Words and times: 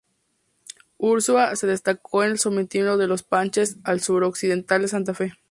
Ursúa 0.97 1.55
se 1.55 1.67
destacó 1.67 2.23
en 2.23 2.31
el 2.31 2.39
sometimiento 2.39 2.97
de 2.97 3.05
los 3.07 3.21
panches 3.21 3.77
al 3.83 4.01
suroccidente 4.01 4.79
de 4.79 4.87
Santa 4.87 5.13
Fe. 5.13 5.33